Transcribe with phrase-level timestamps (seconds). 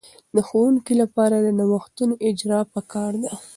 [0.35, 3.31] د ښوونکې لپاره د نوښتونو اجراء په کار ده.